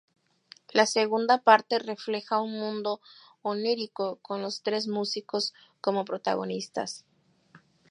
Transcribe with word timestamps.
La 0.71 0.87
segunda 0.87 1.43
parte 1.43 1.77
refleja 1.77 2.41
un 2.41 2.53
mundo 2.59 3.01
onírico 3.43 4.15
con 4.23 4.41
los 4.41 4.63
tres 4.63 4.87
músicos 4.87 5.53
como 5.79 6.05
protagonistas. 6.05 7.05